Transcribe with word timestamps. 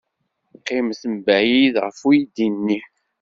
Qqimet 0.59 1.01
mebɛid 1.13 1.75
ɣef 1.85 1.99
uydi-nni. 2.07 2.81